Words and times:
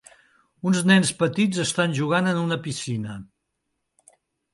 Uns 0.69 0.77
nens 0.91 1.11
petits 1.19 1.59
estan 1.63 1.93
jugant 1.99 2.29
en 2.31 2.39
una 2.45 2.57
piscina. 2.69 3.19